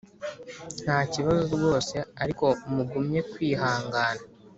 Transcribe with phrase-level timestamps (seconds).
[0.83, 4.23] ntakibazo rwose ariko mugumye kwihangana,